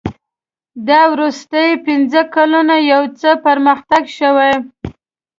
[0.87, 4.53] دا وروستي پنځه کلونه یو څه پرمختګ شوی.